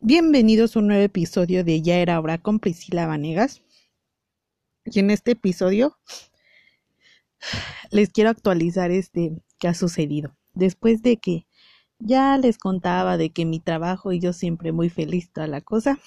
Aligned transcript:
Bienvenidos 0.00 0.76
a 0.76 0.78
un 0.78 0.86
nuevo 0.86 1.02
episodio 1.02 1.64
de 1.64 1.82
Ya 1.82 1.96
era 1.96 2.20
hora 2.20 2.38
con 2.38 2.60
Priscila 2.60 3.08
Vanegas. 3.08 3.62
Y 4.84 5.00
en 5.00 5.10
este 5.10 5.32
episodio 5.32 5.98
les 7.90 8.10
quiero 8.10 8.30
actualizar 8.30 8.92
este 8.92 9.42
que 9.58 9.66
ha 9.66 9.74
sucedido. 9.74 10.36
Después 10.54 11.02
de 11.02 11.16
que 11.16 11.48
ya 11.98 12.38
les 12.38 12.58
contaba 12.58 13.16
de 13.16 13.30
que 13.30 13.44
mi 13.44 13.58
trabajo 13.58 14.12
y 14.12 14.20
yo 14.20 14.32
siempre 14.32 14.70
muy 14.70 14.88
feliz 14.88 15.32
toda 15.32 15.48
la 15.48 15.62
cosa, 15.62 15.98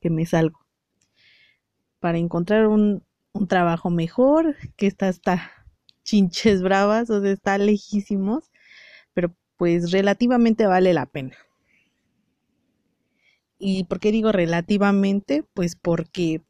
que 0.00 0.08
me 0.08 0.24
salgo 0.24 0.60
para 1.98 2.18
encontrar 2.18 2.68
un, 2.68 3.02
un 3.32 3.48
trabajo 3.48 3.90
mejor, 3.90 4.56
que 4.76 4.86
está 4.86 5.08
hasta 5.08 5.50
chinches 6.04 6.62
bravas, 6.62 7.10
o 7.10 7.20
sea, 7.20 7.32
está 7.32 7.58
lejísimos, 7.58 8.52
pero 9.12 9.34
pues 9.56 9.90
relativamente 9.90 10.66
vale 10.68 10.94
la 10.94 11.06
pena. 11.06 11.36
¿Y 13.64 13.84
por 13.84 14.00
qué 14.00 14.10
digo 14.10 14.32
relativamente? 14.32 15.44
Pues 15.54 15.76
porque 15.76 16.42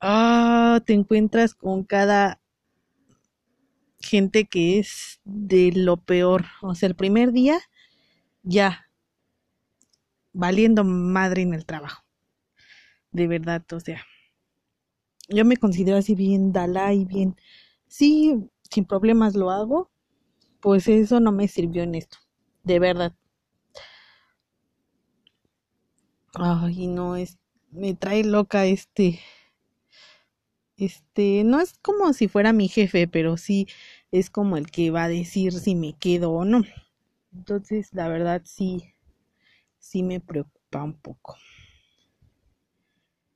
ah, 0.00 0.80
te 0.86 0.92
encuentras 0.92 1.56
con 1.56 1.82
cada 1.82 2.40
gente 3.98 4.44
que 4.44 4.78
es 4.78 5.20
de 5.24 5.72
lo 5.74 5.96
peor. 5.96 6.44
O 6.62 6.76
sea, 6.76 6.88
el 6.88 6.94
primer 6.94 7.32
día 7.32 7.58
ya 8.44 8.86
valiendo 10.32 10.84
madre 10.84 11.42
en 11.42 11.52
el 11.52 11.66
trabajo. 11.66 12.04
De 13.10 13.26
verdad, 13.26 13.64
o 13.72 13.80
sea. 13.80 14.04
Yo 15.28 15.44
me 15.44 15.56
considero 15.56 15.96
así 15.96 16.14
bien 16.14 16.52
Dalai, 16.52 17.06
bien. 17.06 17.34
Sí, 17.88 18.36
sin 18.70 18.84
problemas 18.84 19.34
lo 19.34 19.50
hago. 19.50 19.90
Pues 20.60 20.86
eso 20.86 21.18
no 21.18 21.32
me 21.32 21.48
sirvió 21.48 21.82
en 21.82 21.96
esto. 21.96 22.18
De 22.62 22.78
verdad. 22.78 23.16
Ay, 26.40 26.86
no, 26.86 27.16
es, 27.16 27.36
me 27.70 27.94
trae 27.94 28.22
loca 28.24 28.64
este, 28.64 29.18
este, 30.76 31.42
no 31.44 31.60
es 31.60 31.76
como 31.82 32.12
si 32.12 32.28
fuera 32.28 32.52
mi 32.52 32.68
jefe, 32.68 33.08
pero 33.08 33.36
sí 33.36 33.66
es 34.12 34.30
como 34.30 34.56
el 34.56 34.70
que 34.70 34.90
va 34.90 35.04
a 35.04 35.08
decir 35.08 35.52
si 35.52 35.74
me 35.74 35.94
quedo 35.94 36.30
o 36.30 36.44
no. 36.44 36.62
Entonces, 37.32 37.88
la 37.92 38.08
verdad 38.08 38.42
sí, 38.44 38.94
sí 39.78 40.02
me 40.02 40.20
preocupa 40.20 40.84
un 40.84 40.94
poco. 40.94 41.36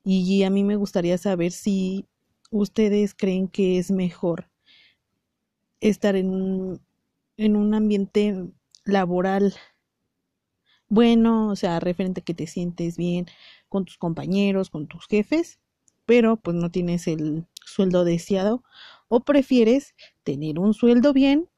Y 0.05 0.42
a 0.44 0.50
mí 0.50 0.64
me 0.64 0.77
gustaría 0.77 1.18
saber 1.18 1.52
si 1.52 2.06
ustedes 2.50 3.14
creen 3.14 3.48
que 3.48 3.78
es 3.78 3.90
mejor 3.90 4.48
estar 5.80 6.14
en 6.16 6.80
en 7.36 7.56
un 7.56 7.74
ambiente 7.74 8.52
laboral 8.84 9.55
bueno, 10.92 11.48
o 11.48 11.56
sea, 11.56 11.80
referente 11.80 12.20
a 12.20 12.24
que 12.24 12.34
te 12.34 12.46
sientes 12.46 12.98
bien 12.98 13.24
con 13.70 13.86
tus 13.86 13.96
compañeros, 13.96 14.68
con 14.68 14.86
tus 14.88 15.06
jefes, 15.06 15.58
pero 16.04 16.36
pues 16.36 16.54
no 16.54 16.70
tienes 16.70 17.06
el 17.06 17.46
sueldo 17.64 18.04
deseado 18.04 18.62
o 19.08 19.20
prefieres 19.20 19.94
tener 20.22 20.58
un 20.58 20.74
sueldo 20.74 21.14
bien, 21.14 21.48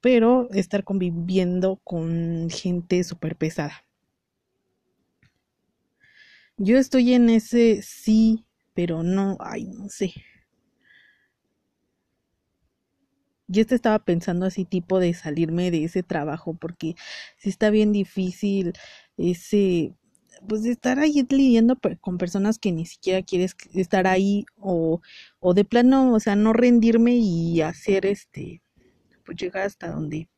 pero 0.00 0.48
estar 0.52 0.84
conviviendo 0.84 1.80
con 1.82 2.50
gente 2.50 3.02
súper 3.02 3.34
pesada. 3.34 3.84
Yo 6.56 6.78
estoy 6.78 7.14
en 7.14 7.30
ese 7.30 7.82
sí, 7.82 8.44
pero 8.74 9.02
no, 9.02 9.38
ay, 9.40 9.64
no 9.64 9.88
sé. 9.88 10.12
Yo 13.48 13.66
te 13.66 13.74
estaba 13.74 13.98
pensando 14.00 14.46
así 14.46 14.64
tipo 14.64 15.00
de 15.00 15.14
salirme 15.14 15.70
de 15.70 15.84
ese 15.84 16.02
trabajo 16.02 16.54
porque 16.54 16.94
si 17.38 17.48
está 17.50 17.70
bien 17.70 17.92
difícil 17.92 18.72
ese 19.16 19.94
pues 20.48 20.64
estar 20.66 20.98
ahí 21.00 21.26
lidiando 21.30 21.76
con 22.00 22.18
personas 22.18 22.58
que 22.58 22.70
ni 22.72 22.86
siquiera 22.86 23.22
quieres 23.22 23.56
estar 23.74 24.06
ahí 24.06 24.46
o, 24.56 25.00
o 25.40 25.54
de 25.54 25.64
plano, 25.64 26.12
o 26.14 26.20
sea, 26.20 26.36
no 26.36 26.52
rendirme 26.52 27.16
y 27.16 27.60
hacer 27.62 28.06
este 28.06 28.62
pues 29.24 29.38
llegar 29.38 29.66
hasta 29.66 29.90
donde 29.92 30.28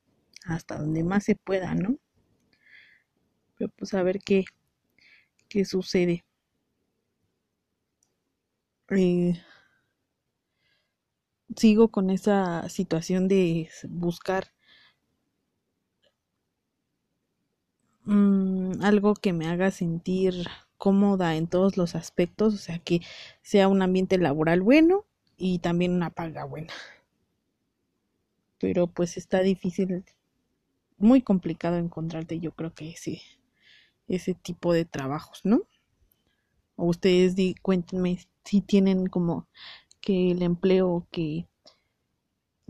hasta 0.47 0.79
donde 0.79 1.05
más 1.05 1.25
se 1.25 1.37
pueda, 1.37 1.75
¿no? 1.75 1.99
Pero 3.57 3.71
pues 3.77 3.95
a 3.95 4.03
ver 4.03 4.19
qué 4.19 4.45
qué 5.49 5.67
sucede. 5.67 6.25
Eh, 8.91 9.41
sigo 11.57 11.89
con 11.89 12.11
esa 12.11 12.69
situación 12.69 13.29
de 13.29 13.69
buscar 13.89 14.53
mm, 18.05 18.83
algo 18.83 19.15
que 19.15 19.33
me 19.33 19.47
haga 19.49 19.71
sentir 19.71 20.47
cómoda 20.79 21.37
en 21.37 21.47
todos 21.47 21.77
los 21.77 21.95
aspectos, 21.95 22.55
o 22.55 22.59
sea, 22.59 22.79
que 22.79 23.01
sea 23.43 23.69
un 23.69 23.83
ambiente 23.83 24.19
laboral 24.19 24.63
bueno 24.63 25.05
y 25.37 25.59
también 25.59 25.93
una 25.93 26.11
paga 26.11 26.45
buena. 26.45 26.73
Pero 28.59 28.87
pues 28.87 29.17
está 29.17 29.41
difícil, 29.41 30.05
muy 30.99 31.23
complicado 31.23 31.77
encontrarte, 31.77 32.41
yo 32.41 32.53
creo 32.53 32.75
que 32.75 32.91
ese, 32.91 33.23
ese 34.09 34.35
tipo 34.35 34.73
de 34.73 34.85
trabajos, 34.85 35.41
¿no? 35.45 35.63
O 36.77 36.87
ustedes 36.87 37.35
cuéntenme 37.63 38.19
si 38.45 38.61
tienen 38.61 39.07
como 39.07 39.47
que 40.01 40.31
el 40.33 40.43
empleo 40.43 41.07
que, 41.11 41.49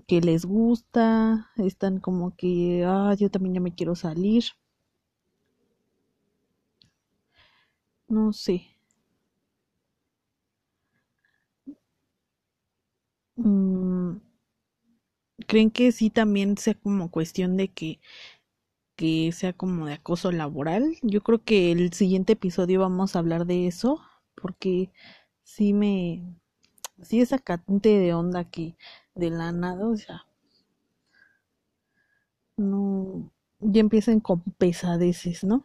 que 0.06 0.20
les 0.20 0.44
gusta, 0.44 1.50
están 1.56 2.00
como 2.00 2.36
que, 2.36 2.84
ah, 2.86 3.14
yo 3.18 3.30
también 3.30 3.54
ya 3.54 3.60
me 3.62 3.74
quiero 3.74 3.94
salir. 3.94 4.44
No 8.16 8.24
sé. 8.40 8.58
Mm, 13.36 14.20
¿Creen 15.46 15.70
que 15.70 15.92
sí 15.92 16.08
también 16.10 16.56
sea 16.58 16.74
como 16.74 17.10
cuestión 17.10 17.56
de 17.58 17.68
que, 17.68 18.00
que 18.96 19.32
sea 19.32 19.52
como 19.54 19.86
de 19.86 19.94
acoso 19.94 20.32
laboral? 20.32 20.96
Yo 21.02 21.22
creo 21.22 21.44
que 21.44 21.72
el 21.72 21.92
siguiente 21.94 22.34
episodio 22.34 22.80
vamos 22.80 23.16
a 23.16 23.20
hablar 23.20 23.46
de 23.46 23.66
eso, 23.68 24.02
porque 24.36 24.92
sí 25.44 25.72
me, 25.74 26.39
sí 27.02 27.20
esa 27.20 27.38
cante 27.38 27.90
de 27.98 28.14
onda 28.14 28.44
que 28.44 28.76
de 29.14 29.30
la 29.30 29.52
nada, 29.52 29.86
o 29.88 29.96
sea, 29.96 30.26
no, 32.56 33.30
ya 33.60 33.80
empiezan 33.80 34.20
con 34.20 34.42
pesadeces, 34.58 35.44
¿no? 35.44 35.64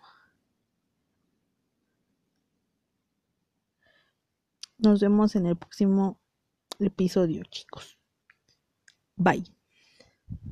Nos 4.78 5.02
vemos 5.02 5.36
en 5.36 5.48
el 5.48 5.58
próximo 5.58 6.18
episodio, 6.80 7.44
chicos. 7.46 7.98
Bye. 9.18 9.55